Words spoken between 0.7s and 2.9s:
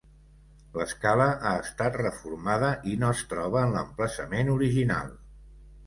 L'escala ha estat reformada